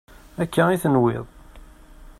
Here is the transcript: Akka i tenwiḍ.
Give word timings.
Akka 0.43 0.63
i 0.69 0.77
tenwiḍ. 0.83 1.25